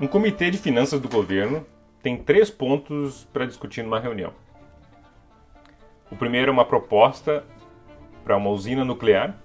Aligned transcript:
Um 0.00 0.06
comitê 0.06 0.50
de 0.50 0.56
finanças 0.56 0.98
do 0.98 1.10
governo 1.10 1.66
tem 2.02 2.16
três 2.16 2.48
pontos 2.48 3.28
para 3.34 3.44
discutir 3.44 3.82
numa 3.82 4.00
reunião. 4.00 4.32
O 6.10 6.16
primeiro 6.16 6.48
é 6.48 6.52
uma 6.52 6.64
proposta 6.64 7.44
para 8.24 8.34
uma 8.34 8.48
usina 8.48 8.82
nuclear, 8.82 9.36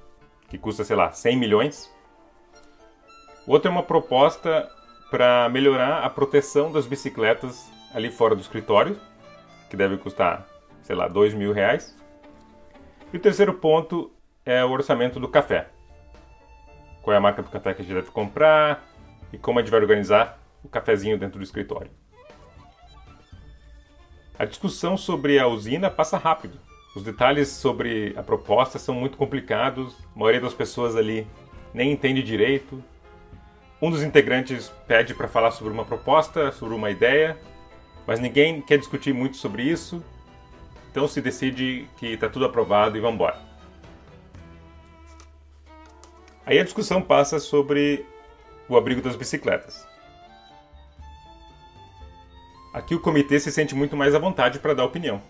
que 0.48 0.58
custa, 0.58 0.86
sei 0.86 0.96
lá, 0.96 1.12
100 1.12 1.36
milhões. 1.36 1.94
O 3.46 3.52
outro 3.52 3.68
é 3.68 3.72
uma 3.72 3.84
proposta 3.84 4.72
para 5.12 5.50
melhorar 5.50 6.06
a 6.06 6.10
proteção 6.10 6.72
das 6.72 6.88
bicicletas 6.88 7.70
ali 7.94 8.10
fora 8.10 8.34
do 8.34 8.40
escritório, 8.40 8.98
que 9.70 9.76
deve 9.76 9.98
custar, 9.98 10.48
sei 10.84 10.96
lá, 10.96 11.10
2 11.10 11.34
mil 11.34 11.52
reais. 11.52 11.98
E 13.12 13.18
o 13.18 13.20
terceiro 13.20 13.56
ponto 13.56 14.10
é 14.46 14.64
o 14.64 14.72
orçamento 14.72 15.20
do 15.20 15.28
café. 15.28 15.68
Qual 17.02 17.14
é 17.14 17.18
a 17.18 17.22
marca 17.22 17.44
do 17.44 17.50
café 17.50 17.74
que 17.74 17.82
a 17.82 17.84
gente 17.84 17.94
deve 17.94 18.12
comprar 18.12 18.88
e 19.34 19.38
como 19.38 19.60
a 19.60 19.62
gente 19.62 19.70
vai 19.70 19.82
organizar 19.82 20.45
o 20.66 20.70
cafezinho 20.70 21.18
dentro 21.18 21.38
do 21.38 21.44
escritório. 21.44 21.92
A 24.38 24.46
discussão 24.46 24.98
sobre 24.98 25.40
a 25.40 25.48
usina 25.48 25.90
passa 25.90 26.18
rápido. 26.18 26.60
Os 26.96 27.04
detalhes 27.04 27.50
sobre 27.50 28.14
a 28.18 28.24
proposta 28.24 28.80
são 28.80 28.96
muito 28.96 29.18
complicados, 29.18 29.96
a 30.16 30.20
maioria 30.20 30.42
das 30.42 30.54
pessoas 30.54 30.96
ali 30.96 31.28
nem 31.74 31.92
entende 31.92 32.24
direito. 32.24 32.84
Um 33.82 33.92
dos 33.92 34.02
integrantes 34.02 34.70
pede 34.88 35.14
para 35.14 35.28
falar 35.28 35.52
sobre 35.52 35.72
uma 35.72 35.86
proposta, 35.86 36.52
sobre 36.52 36.74
uma 36.74 36.90
ideia, 36.90 37.38
mas 38.08 38.20
ninguém 38.20 38.62
quer 38.62 38.78
discutir 38.78 39.14
muito 39.14 39.38
sobre 39.38 39.64
isso, 39.64 40.04
então 40.90 41.08
se 41.08 41.22
decide 41.22 41.88
que 41.98 42.08
está 42.08 42.30
tudo 42.30 42.46
aprovado 42.46 42.98
e 42.98 43.02
vamos 43.02 43.16
embora. 43.16 43.40
Aí 46.46 46.60
a 46.60 46.64
discussão 46.64 47.02
passa 47.02 47.40
sobre 47.40 48.06
o 48.70 48.78
abrigo 48.78 49.02
das 49.02 49.16
bicicletas. 49.16 49.95
Aqui 52.76 52.94
o 52.94 53.00
comitê 53.00 53.40
se 53.40 53.54
sente 53.54 53.74
muito 53.74 53.96
mais 53.96 54.14
à 54.14 54.20
vontade 54.20 54.60
para 54.60 54.74
dar 54.74 54.84
opinião. 54.84 55.22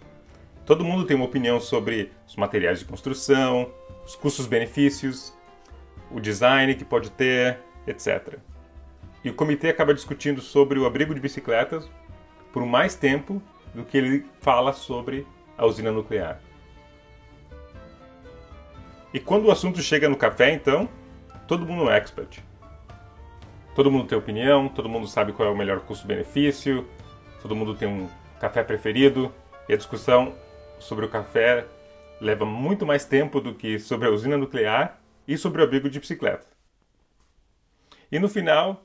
Todo 0.66 0.84
mundo 0.84 1.06
tem 1.06 1.16
uma 1.16 1.28
opinião 1.28 1.60
sobre 1.60 2.12
os 2.28 2.36
materiais 2.36 2.80
de 2.80 2.86
construção, 2.86 3.72
os 4.04 4.16
custos-benefícios, 4.16 5.32
o 6.10 6.20
design 6.20 6.74
que 6.74 6.84
pode 6.84 7.12
ter, 7.12 7.60
etc. 7.86 8.40
E 9.24 9.30
o 9.30 9.36
comitê 9.36 9.70
acaba 9.70 9.94
discutindo 9.94 10.42
sobre 10.42 10.80
o 10.80 10.88
abrigo 10.88 11.14
de 11.14 11.20
bicicletas 11.20 11.88
por 12.52 12.66
mais 12.66 12.96
tempo 12.96 13.40
do 13.76 13.86
que 13.86 13.96
ele 13.96 14.26
fala 14.42 14.74
sobre 14.74 15.28
a 15.56 15.68
usina 15.68 15.92
nuclear. 15.92 16.42
E 19.14 19.20
quando 19.20 19.46
o 19.46 19.52
assunto 19.52 19.84
chega 19.84 20.10
no 20.10 20.18
café, 20.18 20.52
então, 20.52 20.90
todo 21.48 21.64
mundo 21.64 21.92
é 21.92 21.96
expert. 21.96 22.40
Todo 23.76 23.92
mundo 23.92 24.08
tem 24.08 24.18
opinião, 24.18 24.68
todo 24.68 24.90
mundo 24.90 25.06
sabe 25.06 25.32
qual 25.32 25.48
é 25.48 25.52
o 25.52 25.56
melhor 25.56 25.82
custo-benefício, 25.82 26.88
todo 27.46 27.56
mundo 27.56 27.76
tem 27.76 27.88
um 27.88 28.10
café 28.40 28.64
preferido 28.64 29.32
e 29.70 29.74
a 29.74 29.78
discussão 29.78 30.34
sobre 30.80 31.06
o 31.06 31.10
café 31.10 31.64
leva 32.20 32.44
muito 32.44 32.88
mais 32.88 33.06
tempo 33.06 33.40
do 33.40 33.54
que 33.54 33.78
sobre 33.78 34.08
a 34.08 34.12
usina 34.12 34.36
nuclear 34.36 35.00
e 35.28 35.38
sobre 35.38 35.62
o 35.62 35.64
abrigo 35.64 35.88
de 35.88 36.00
bicicleta. 36.00 36.48
E 38.12 38.18
no 38.18 38.28
final, 38.28 38.84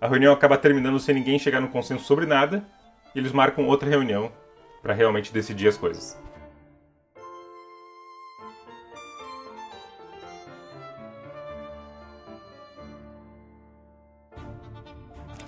a 0.00 0.08
reunião 0.08 0.32
acaba 0.32 0.56
terminando 0.56 0.98
sem 0.98 1.14
ninguém 1.14 1.38
chegar 1.38 1.60
no 1.60 1.68
consenso 1.68 2.04
sobre 2.04 2.24
nada 2.24 2.66
e 3.14 3.18
eles 3.18 3.30
marcam 3.30 3.66
outra 3.66 3.90
reunião 3.90 4.32
para 4.80 4.94
realmente 4.94 5.30
decidir 5.30 5.68
as 5.68 5.76
coisas. 5.76 6.16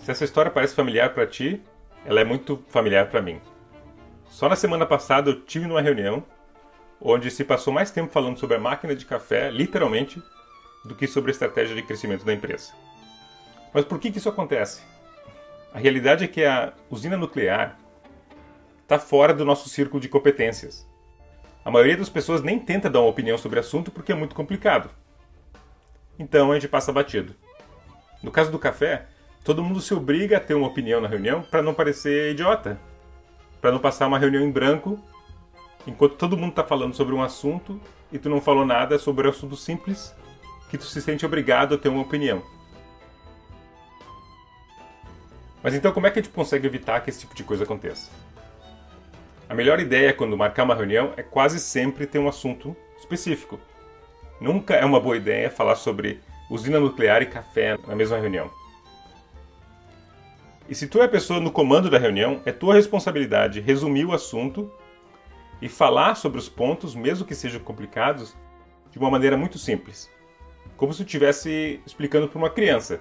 Se 0.03 0.11
essa 0.11 0.25
história 0.25 0.51
parece 0.51 0.75
familiar 0.75 1.15
para 1.15 1.27
ti, 1.27 1.63
ela 2.05 2.21
é 2.21 2.25
muito 2.25 2.63
familiar 2.69 3.09
para 3.09 3.23
mim. 3.23 3.41
Só 4.27 4.49
na 4.49 4.57
semana 4.57 4.87
passada 4.87 5.31
eu 5.31 5.41
tive 5.41 5.67
numa 5.67 5.83
reunião 5.83 6.25
onde 7.01 7.31
se 7.31 7.45
passou 7.45 7.73
mais 7.73 7.91
tempo 7.91 8.13
falando 8.13 8.39
sobre 8.39 8.57
a 8.57 8.61
máquina 8.61 8.95
de 8.95 9.07
café, 9.07 9.51
literalmente, 9.51 10.23
do 10.85 10.95
que 10.95 11.07
sobre 11.07 11.31
a 11.31 11.33
estratégia 11.33 11.75
de 11.75 11.83
crescimento 11.83 12.25
da 12.25 12.33
empresa. 12.33 12.73
Mas 13.73 13.85
por 13.85 13.99
que, 13.99 14.11
que 14.11 14.19
isso 14.19 14.29
acontece? 14.29 14.83
A 15.73 15.79
realidade 15.79 16.25
é 16.25 16.29
que 16.29 16.45
a 16.45 16.73
usina 16.91 17.17
nuclear 17.17 17.79
está 18.83 18.99
fora 18.99 19.33
do 19.33 19.45
nosso 19.45 19.69
círculo 19.69 20.01
de 20.01 20.09
competências. 20.09 20.87
A 21.65 21.71
maioria 21.71 21.97
das 21.97 22.09
pessoas 22.09 22.43
nem 22.43 22.59
tenta 22.59 22.91
dar 22.91 23.01
uma 23.01 23.11
opinião 23.11 23.39
sobre 23.39 23.59
o 23.59 23.61
assunto 23.61 23.91
porque 23.91 24.13
é 24.13 24.15
muito 24.15 24.35
complicado. 24.35 24.91
Então 26.19 26.51
a 26.51 26.55
gente 26.55 26.69
passa 26.69 26.93
batido. 26.93 27.35
No 28.23 28.31
caso 28.31 28.51
do 28.51 28.59
café, 28.59 29.07
todo 29.45 29.63
mundo 29.63 29.81
se 29.81 29.95
obriga 29.95 30.37
a 30.37 30.41
ter 30.41 30.55
uma 30.55 30.67
opinião 30.67 31.01
na 31.01 31.09
reunião 31.09 31.43
para 31.43 31.63
não 31.63 31.75
parecer 31.75 32.33
idiota, 32.33 32.79
para 33.61 33.73
não 33.73 33.79
passar 33.79 34.07
uma 34.07 34.19
reunião 34.19 34.43
em 34.43 34.51
branco 34.51 34.99
enquanto 35.87 36.17
todo 36.17 36.37
mundo 36.37 36.51
está 36.51 36.65
falando 36.65 36.95
sobre 36.95 37.15
um 37.15 37.23
assunto 37.23 37.81
e 38.13 38.19
tu 38.19 38.29
não 38.29 38.41
falou 38.41 38.67
nada 38.67 38.99
sobre 38.99 39.27
um 39.27 39.31
assunto 39.31 39.57
simples 39.57 40.15
que 40.69 40.79
tu 40.79 40.85
se 40.85 41.01
sente 41.01 41.25
obrigado 41.27 41.75
a 41.75 41.79
ter 41.79 41.89
uma 41.89 42.03
opinião. 42.03 42.43
Mas 45.63 45.75
então 45.75 45.93
como 45.93 46.07
é 46.07 46.11
que 46.11 46.19
a 46.19 46.23
gente 46.23 46.33
consegue 46.33 46.67
evitar 46.67 47.01
que 47.01 47.11
esse 47.11 47.21
tipo 47.21 47.35
de 47.35 47.45
coisa 47.45 47.65
aconteça? 47.65 48.11
A 49.49 49.55
melhor 49.55 49.81
ideia 49.81 50.13
quando 50.13 50.37
marcar 50.37 50.63
uma 50.63 50.75
reunião 50.75 51.13
é 51.17 51.23
quase 51.23 51.59
sempre 51.59 52.07
ter 52.07 52.19
um 52.19 52.29
assunto 52.29 52.77
específico. 52.99 53.59
Nunca 54.41 54.75
é 54.75 54.85
uma 54.85 55.01
boa 55.01 55.17
ideia 55.17 55.51
falar 55.51 55.75
sobre 55.75 56.21
usina 56.49 56.79
nuclear 56.79 57.21
e 57.23 57.27
café 57.27 57.77
na 57.87 57.97
mesma 57.97 58.17
reunião. 58.17 58.60
E 60.71 60.75
se 60.77 60.87
tu 60.87 61.03
é 61.03 61.07
a 61.07 61.09
pessoa 61.09 61.41
no 61.41 61.51
comando 61.51 61.91
da 61.91 61.99
reunião, 61.99 62.41
é 62.45 62.53
tua 62.53 62.75
responsabilidade 62.75 63.59
resumir 63.59 64.05
o 64.05 64.13
assunto 64.13 64.71
e 65.61 65.69
falar 65.69 66.15
sobre 66.15 66.39
os 66.39 66.49
pontos, 66.49 66.95
mesmo 66.95 67.27
que 67.27 67.35
sejam 67.35 67.59
complicados, 67.59 68.37
de 68.89 68.97
uma 68.97 69.11
maneira 69.11 69.37
muito 69.37 69.59
simples. 69.59 70.09
Como 70.77 70.93
se 70.93 71.03
estivesse 71.03 71.81
explicando 71.85 72.29
para 72.29 72.39
uma 72.39 72.49
criança. 72.49 73.01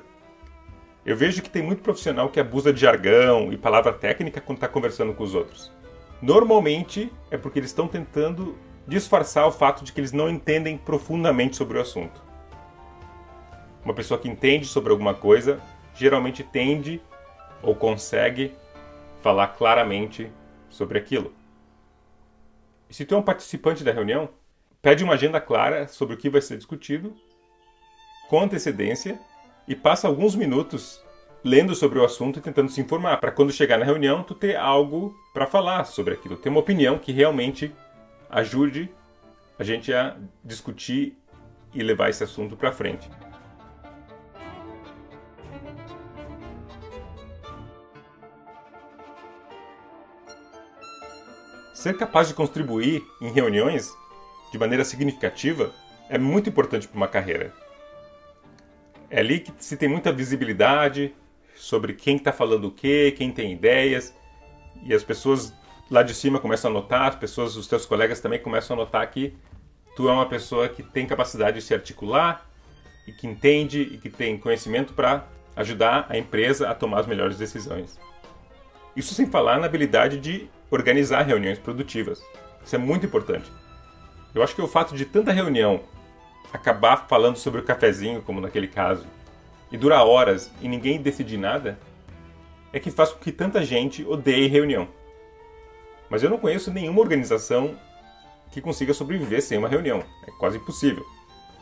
Eu 1.05 1.15
vejo 1.15 1.43
que 1.43 1.49
tem 1.49 1.61
muito 1.61 1.83
profissional 1.83 2.29
que 2.29 2.39
abusa 2.39 2.73
de 2.73 2.81
jargão 2.81 3.53
e 3.53 3.57
palavra 3.57 3.93
técnica 3.93 4.41
quando 4.41 4.57
está 4.57 4.67
conversando 4.67 5.13
com 5.13 5.23
os 5.23 5.35
outros. 5.35 5.71
Normalmente 6.23 7.13
é 7.29 7.37
porque 7.37 7.59
eles 7.59 7.69
estão 7.69 7.87
tentando 7.87 8.57
disfarçar 8.87 9.45
o 9.47 9.51
fato 9.51 9.83
de 9.83 9.93
que 9.93 9.99
eles 9.99 10.11
não 10.11 10.27
entendem 10.27 10.75
profundamente 10.75 11.55
sobre 11.55 11.77
o 11.77 11.81
assunto. 11.81 12.19
Uma 13.85 13.93
pessoa 13.93 14.19
que 14.19 14.27
entende 14.27 14.65
sobre 14.65 14.91
alguma 14.91 15.13
coisa 15.13 15.61
geralmente 15.93 16.43
tende 16.43 16.99
ou 17.61 17.75
consegue 17.75 18.53
falar 19.21 19.49
claramente 19.49 20.31
sobre 20.69 20.97
aquilo. 20.97 21.33
E 22.89 22.93
se 22.93 23.05
tu 23.05 23.15
é 23.15 23.17
um 23.17 23.23
participante 23.23 23.83
da 23.83 23.91
reunião, 23.91 24.29
pede 24.81 25.03
uma 25.03 25.13
agenda 25.13 25.39
clara 25.39 25.87
sobre 25.87 26.15
o 26.15 26.17
que 26.17 26.29
vai 26.29 26.41
ser 26.41 26.57
discutido, 26.57 27.15
com 28.29 28.41
antecedência, 28.41 29.19
e 29.67 29.75
passa 29.75 30.07
alguns 30.07 30.35
minutos 30.35 31.03
lendo 31.43 31.75
sobre 31.75 31.99
o 31.99 32.03
assunto 32.03 32.39
e 32.39 32.41
tentando 32.41 32.71
se 32.71 32.81
informar, 32.81 33.17
para 33.17 33.31
quando 33.31 33.51
chegar 33.51 33.77
na 33.77 33.85
reunião 33.85 34.23
tu 34.23 34.33
ter 34.33 34.55
algo 34.55 35.15
para 35.33 35.47
falar 35.47 35.85
sobre 35.85 36.13
aquilo, 36.13 36.35
ter 36.35 36.49
uma 36.49 36.59
opinião 36.59 36.97
que 36.97 37.11
realmente 37.11 37.73
ajude 38.29 38.89
a 39.57 39.63
gente 39.63 39.93
a 39.93 40.17
discutir 40.43 41.17
e 41.73 41.83
levar 41.83 42.09
esse 42.09 42.23
assunto 42.23 42.55
para 42.55 42.71
frente. 42.71 43.09
Ser 51.79 51.95
capaz 51.95 52.27
de 52.27 52.33
contribuir 52.33 53.01
em 53.21 53.31
reuniões 53.31 53.97
de 54.51 54.57
maneira 54.57 54.83
significativa 54.83 55.73
é 56.09 56.17
muito 56.17 56.49
importante 56.49 56.85
para 56.85 56.97
uma 56.97 57.07
carreira. 57.07 57.53
É 59.09 59.21
ali 59.21 59.39
que 59.39 59.53
se 59.59 59.77
tem 59.77 59.87
muita 59.87 60.11
visibilidade 60.11 61.15
sobre 61.55 61.93
quem 61.93 62.17
está 62.17 62.33
falando 62.33 62.65
o 62.65 62.71
quê, 62.71 63.15
quem 63.17 63.31
tem 63.31 63.53
ideias, 63.53 64.13
e 64.83 64.93
as 64.93 65.05
pessoas 65.05 65.53
lá 65.89 66.03
de 66.03 66.13
cima 66.13 66.37
começam 66.37 66.69
a 66.69 66.73
notar, 66.73 67.07
as 67.07 67.15
pessoas, 67.15 67.55
os 67.55 67.65
teus 67.65 67.85
colegas 67.85 68.19
também 68.19 68.39
começam 68.39 68.75
a 68.75 68.79
notar 68.81 69.09
que 69.09 69.33
tu 69.95 70.09
é 70.09 70.11
uma 70.11 70.27
pessoa 70.27 70.67
que 70.67 70.83
tem 70.83 71.07
capacidade 71.07 71.61
de 71.61 71.65
se 71.65 71.73
articular 71.73 72.45
e 73.07 73.13
que 73.13 73.25
entende 73.25 73.83
e 73.83 73.97
que 73.97 74.09
tem 74.09 74.37
conhecimento 74.37 74.91
para 74.91 75.25
ajudar 75.55 76.07
a 76.09 76.17
empresa 76.17 76.69
a 76.69 76.75
tomar 76.75 76.99
as 76.99 77.07
melhores 77.07 77.37
decisões. 77.37 77.97
Isso 78.99 79.13
sem 79.13 79.27
falar 79.27 79.61
na 79.61 79.65
habilidade 79.65 80.19
de 80.19 80.49
organizar 80.69 81.21
reuniões 81.21 81.57
produtivas. 81.57 82.21
Isso 82.65 82.75
é 82.75 82.77
muito 82.77 83.05
importante. 83.05 83.49
Eu 84.35 84.43
acho 84.43 84.53
que 84.53 84.61
o 84.61 84.67
fato 84.67 84.93
de 84.93 85.05
tanta 85.05 85.31
reunião 85.31 85.83
acabar 86.51 87.07
falando 87.07 87.37
sobre 87.37 87.61
o 87.61 87.63
cafezinho, 87.63 88.21
como 88.21 88.41
naquele 88.41 88.67
caso, 88.67 89.07
e 89.71 89.77
durar 89.77 90.05
horas 90.05 90.51
e 90.61 90.67
ninguém 90.67 91.01
decidir 91.01 91.37
nada, 91.37 91.79
é 92.73 92.79
que 92.79 92.91
faz 92.91 93.13
com 93.13 93.19
que 93.19 93.31
tanta 93.31 93.63
gente 93.63 94.03
odeie 94.03 94.49
reunião. 94.49 94.89
Mas 96.09 96.21
eu 96.21 96.29
não 96.29 96.37
conheço 96.37 96.69
nenhuma 96.69 96.99
organização 96.99 97.79
que 98.51 98.59
consiga 98.59 98.93
sobreviver 98.93 99.41
sem 99.41 99.57
uma 99.57 99.69
reunião. 99.69 100.03
É 100.27 100.31
quase 100.31 100.57
impossível. 100.57 101.05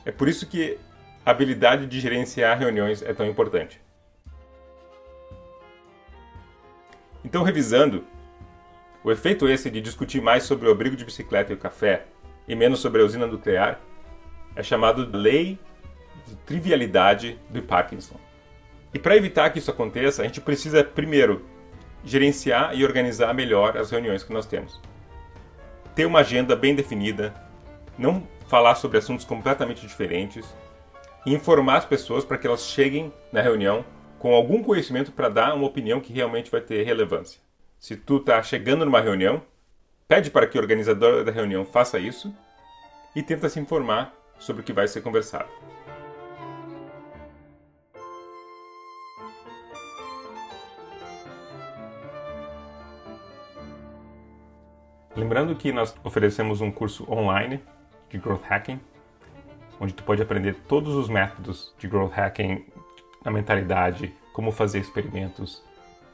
É 0.04 0.12
por 0.12 0.28
isso 0.28 0.48
que 0.48 0.76
a 1.24 1.30
habilidade 1.30 1.86
de 1.86 2.00
gerenciar 2.00 2.58
reuniões 2.58 3.04
é 3.04 3.14
tão 3.14 3.28
importante. 3.28 3.80
Então, 7.24 7.44
revisando, 7.44 8.06
o 9.04 9.12
efeito 9.12 9.48
esse 9.48 9.70
de 9.70 9.82
discutir 9.82 10.22
mais 10.22 10.44
sobre 10.44 10.68
o 10.68 10.72
abrigo 10.72 10.96
de 10.96 11.06
bicicleta 11.06 11.52
e 11.52 11.56
o 11.56 11.60
café 11.60 12.06
e 12.48 12.56
menos 12.56 12.80
sobre 12.80 13.02
a 13.02 13.06
usina 13.06 13.28
nuclear 13.28 13.80
é 14.56 14.64
chamado 14.64 15.06
de 15.06 15.18
lei 15.18 15.60
de 16.26 16.36
trivialidade 16.38 17.40
do 17.50 17.62
Parkinson. 17.62 18.20
E 18.94 19.00
para 19.00 19.16
evitar 19.16 19.50
que 19.50 19.60
isso 19.60 19.72
aconteça, 19.72 20.22
a 20.22 20.26
gente 20.26 20.42
precisa 20.42 20.84
primeiro 20.84 21.46
gerenciar 22.04 22.76
e 22.76 22.84
organizar 22.84 23.34
melhor 23.34 23.78
as 23.78 23.92
reuniões 23.92 24.24
que 24.24 24.34
nós 24.34 24.46
temos. 24.46 24.82
Ter 25.94 26.06
uma 26.06 26.20
agenda 26.20 26.56
bem 26.56 26.74
definida, 26.74 27.34
não 27.98 28.28
falar 28.48 28.76
sobre 28.76 28.98
assuntos 28.98 29.26
completamente 29.26 29.86
diferentes 29.86 30.46
e 31.26 31.34
informar 31.34 31.78
as 31.78 31.86
pessoas 31.86 32.24
para 32.24 32.38
que 32.38 32.48
elas 32.48 32.66
cheguem 32.66 33.14
na 33.32 33.42
reunião 33.42 33.84
com 34.20 34.34
algum 34.34 34.64
conhecimento 34.64 35.12
para 35.12 35.30
dar 35.30 35.54
uma 35.54 35.68
opinião 35.68 36.00
que 36.00 36.14
realmente 36.14 36.50
vai 36.52 36.62
ter 36.62 36.84
relevância. 36.84 37.40
Se 37.80 37.96
tu 37.96 38.18
está 38.18 38.42
chegando 38.42 38.86
numa 38.86 39.02
reunião, 39.02 39.42
pede 40.08 40.32
para 40.32 40.48
que 40.48 40.58
o 40.58 40.62
organizador 40.62 41.24
da 41.24 41.32
reunião 41.32 41.64
faça 41.64 42.00
isso 42.00 42.34
e 43.16 43.22
tenta 43.22 43.50
se 43.50 43.60
informar 43.60 44.14
sobre 44.40 44.62
o 44.62 44.66
que 44.66 44.74
vai 44.74 44.88
ser 44.88 45.02
conversado. 45.02 45.50
Lembrando 55.16 55.56
que 55.56 55.72
nós 55.72 55.96
oferecemos 56.04 56.62
um 56.62 56.72
curso 56.72 57.12
online 57.12 57.60
de 58.08 58.20
Growth 58.20 58.44
Hacking, 58.48 58.80
onde 59.80 59.94
tu 59.94 60.04
pode 60.04 60.22
aprender 60.22 60.54
todos 60.68 60.94
os 60.94 61.10
métodos 61.10 61.74
de 61.80 61.88
Growth 61.88 62.14
Hacking, 62.16 62.66
a 63.24 63.32
mentalidade, 63.32 64.14
como 64.34 64.52
fazer 64.52 64.80
experimentos, 64.80 65.64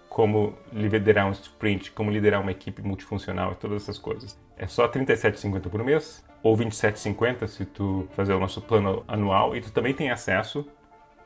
como 0.10 0.54
liderar 0.72 1.28
um 1.28 1.32
sprint, 1.32 1.92
como 1.92 2.12
liderar 2.12 2.42
uma 2.42 2.52
equipe 2.52 2.82
multifuncional 2.82 3.52
e 3.52 3.56
todas 3.56 3.84
essas 3.84 3.98
coisas. 3.98 4.38
É 4.58 4.68
só 4.68 4.86
R$ 4.86 5.00
37,50 5.00 5.70
por 5.70 5.84
mês 5.84 6.24
ou 6.44 6.56
R$ 6.56 6.66
27,50 6.66 7.48
se 7.48 7.66
tu 7.66 8.08
fazer 8.16 8.34
o 8.34 8.40
nosso 8.40 8.62
plano 8.62 9.04
anual 9.08 9.56
e 9.56 9.62
tu 9.62 9.72
também 9.72 9.94
tem 9.94 10.12
acesso 10.12 10.68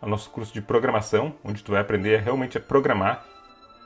ao 0.02 0.08
nosso 0.08 0.30
curso 0.30 0.54
de 0.54 0.62
programação, 0.62 1.34
onde 1.44 1.64
tu 1.64 1.72
vai 1.72 1.82
aprender 1.82 2.22
realmente 2.22 2.58
a 2.58 2.62
programar 2.62 3.26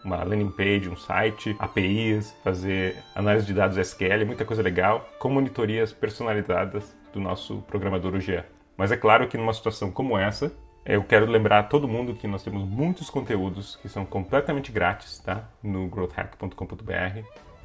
uma 0.03 0.23
landing 0.23 0.51
page, 0.51 0.89
um 0.89 0.95
site, 0.95 1.55
APIs, 1.59 2.35
fazer 2.43 2.97
análise 3.15 3.45
de 3.45 3.53
dados 3.53 3.77
SQL, 3.77 4.25
muita 4.25 4.45
coisa 4.45 4.61
legal, 4.61 5.09
com 5.19 5.29
monitorias 5.29 5.93
personalizadas 5.93 6.95
do 7.13 7.19
nosso 7.19 7.61
programador 7.67 8.15
UGE. 8.15 8.43
Mas 8.75 8.91
é 8.91 8.97
claro 8.97 9.27
que 9.27 9.38
numa 9.38 9.53
situação 9.53 9.91
como 9.91 10.17
essa, 10.17 10.51
eu 10.86 11.04
quero 11.04 11.25
lembrar 11.25 11.60
a 11.60 11.63
todo 11.63 11.88
mundo 11.88 12.16
que 12.16 12.28
nós 12.28 12.44
temos 12.44 12.63
muitos 12.68 13.10
conteúdos 13.10 13.75
que 13.81 13.88
são 13.88 14.04
completamente 14.04 14.72
grátis, 14.72 15.19
tá? 15.19 15.44
No 15.62 15.88
growthhack.com.br. 15.88 17.22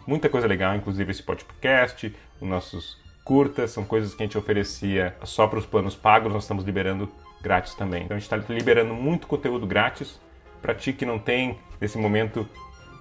Muita 0.07 0.29
coisa 0.29 0.47
legal, 0.47 0.77
inclusive 0.77 1.11
esse 1.11 1.23
podcast, 1.23 2.15
os 2.41 2.49
nossos 2.49 2.99
curtas, 3.25 3.71
são 3.71 3.85
coisas 3.85 4.15
que 4.15 4.23
a 4.23 4.27
gente 4.27 4.39
oferecia 4.39 5.17
só 5.25 5.47
para 5.49 5.59
os 5.59 5.67
planos 5.67 5.97
pagos, 5.97 6.33
nós 6.33 6.45
estamos 6.45 6.65
liberando 6.65 7.11
grátis 7.43 7.75
também. 7.75 8.05
Então 8.05 8.17
a 8.17 8.21
gente 8.21 8.33
está 8.33 8.55
liberando 8.55 8.95
muito 8.95 9.27
conteúdo 9.27 9.67
grátis 9.67 10.21
para 10.61 10.75
ti 10.75 10.93
que 10.93 11.07
não 11.07 11.19
tem 11.19 11.59
nesse 11.81 11.99
momento 11.99 12.49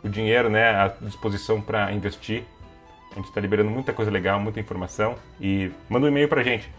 o 0.03 0.09
dinheiro, 0.09 0.49
né, 0.49 0.69
à 0.69 0.87
disposição 1.01 1.61
para 1.61 1.91
investir. 1.91 2.43
A 3.11 3.15
gente 3.15 3.27
está 3.27 3.41
liberando 3.41 3.69
muita 3.69 3.93
coisa 3.93 4.09
legal, 4.09 4.39
muita 4.39 4.59
informação 4.59 5.15
e 5.39 5.71
manda 5.89 6.05
um 6.05 6.09
e-mail 6.09 6.27
para 6.27 6.41
a 6.41 6.43
gente 6.43 6.69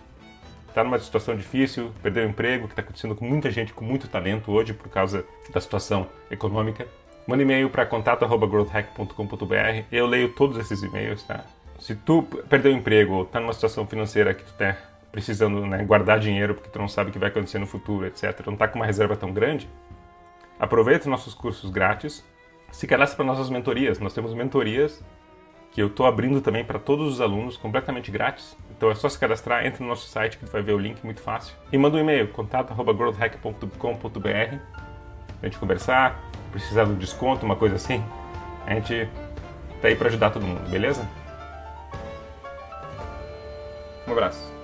está 0.77 0.85
numa 0.85 0.99
situação 0.99 1.35
difícil, 1.35 1.91
perdeu 2.03 2.27
o 2.27 2.29
emprego, 2.29 2.67
que 2.67 2.75
está 2.75 2.83
acontecendo 2.83 3.15
com 3.15 3.25
muita 3.25 3.51
gente 3.51 3.73
com 3.73 3.83
muito 3.83 4.07
talento 4.09 4.53
hoje 4.53 4.75
por 4.75 4.91
causa 4.91 5.25
da 5.51 5.59
situação 5.59 6.07
econômica, 6.31 6.87
manda 7.27 7.43
e-mail 7.43 7.71
para 7.71 7.87
contato@growthhack.com.br. 7.87 9.85
Eu 9.91 10.07
leio 10.07 10.29
todos 10.35 10.59
esses 10.59 10.83
e-mails, 10.83 11.23
tá? 11.23 11.47
Se 11.79 11.97
tu 11.97 12.23
perdeu 12.51 12.73
o 12.73 12.77
emprego 12.77 13.15
ou 13.15 13.23
está 13.23 13.41
numa 13.41 13.55
situação 13.55 13.87
financeira 13.87 14.35
que 14.35 14.45
tu 14.45 14.51
está 14.51 14.77
precisando 15.11 15.67
né, 15.67 15.83
guardar 15.83 16.19
dinheiro 16.19 16.55
porque 16.55 16.69
tu 16.69 16.79
não 16.79 16.89
sabe 16.89 17.09
o 17.09 17.13
que 17.13 17.19
vai 17.19 17.31
acontecer 17.31 17.59
no 17.59 17.67
futuro, 17.67 18.05
etc., 18.05 18.43
não 18.45 18.53
está 18.53 18.69
com 18.69 18.79
uma 18.79 18.85
reserva 18.85 19.17
tão 19.17 19.33
grande, 19.33 19.67
aproveita 20.61 21.09
nossos 21.09 21.33
cursos 21.33 21.71
grátis, 21.71 22.23
se 22.71 22.87
cadastre 22.87 23.17
para 23.17 23.25
nossas 23.25 23.49
mentorias. 23.49 23.99
Nós 23.99 24.13
temos 24.13 24.35
mentorias 24.35 25.03
que 25.77 25.83
eu 25.83 25.87
estou 25.89 26.07
abrindo 26.07 26.41
também 26.41 26.65
para 26.65 26.79
todos 26.79 27.13
os 27.13 27.21
alunos, 27.21 27.59
completamente 27.59 28.11
grátis. 28.11 28.57
Então 28.75 28.91
é 28.91 28.95
só 28.95 29.11
se 29.11 29.19
cadastrar, 29.19 29.67
entra 29.67 29.83
no 29.83 29.91
nosso 29.91 30.09
site 30.09 30.39
que 30.39 30.47
tu 30.47 30.51
vai 30.51 30.63
ver 30.63 30.73
o 30.73 30.79
link 30.79 31.05
muito 31.05 31.21
fácil. 31.21 31.55
E 31.71 31.77
manda 31.77 31.99
um 31.99 32.01
e-mail, 32.01 32.29
contato.growthhack.com.br 32.29 34.59
a 35.43 35.47
gente 35.47 35.59
conversar, 35.59 36.19
precisar 36.51 36.85
de 36.85 36.93
um 36.93 36.95
desconto, 36.95 37.45
uma 37.45 37.57
coisa 37.57 37.77
assim. 37.77 38.03
A 38.67 38.73
gente 38.73 39.07
tá 39.83 39.89
aí 39.89 39.97
para 39.97 40.09
ajudar 40.09 40.31
todo 40.31 40.47
mundo, 40.47 40.67
beleza? 40.71 41.07
Um 44.09 44.13
abraço. 44.13 44.56